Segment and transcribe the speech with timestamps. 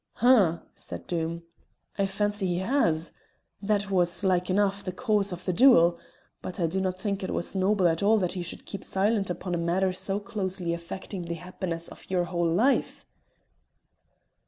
[0.19, 1.43] "H'm," said Doom.
[1.95, 3.11] "I fancy he has.
[3.61, 5.99] That was, like enough, the cause of the duel.
[6.41, 9.29] But I do not think it was noble at all that he should keep silent
[9.29, 13.05] upon a matter so closely affecting the happiness of your whole life."